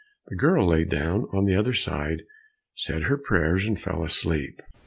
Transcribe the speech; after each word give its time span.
The 0.29 0.35
girl 0.35 0.65
lay 0.65 0.83
down 0.83 1.27
on 1.31 1.45
the 1.45 1.55
other, 1.55 1.73
said 1.73 3.03
her 3.03 3.17
prayers, 3.19 3.65
and 3.67 3.79
fell 3.79 4.03
asleep. 4.03 4.63